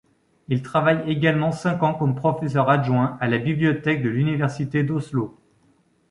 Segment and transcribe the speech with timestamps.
[0.47, 5.37] Il travaille également cinq ans comme professeur adjoint à la bibliothèque de l’Université d’Oslo.